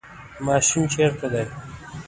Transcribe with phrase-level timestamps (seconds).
[0.45, 1.43] ماشین چیرته دی؟